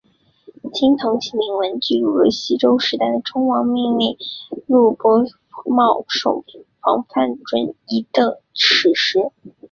[0.73, 4.17] 青铜器铭文记录了西周时代的周王命令
[4.65, 5.19] 录伯
[5.67, 6.43] 戍守
[6.81, 9.31] 防范淮夷的史实。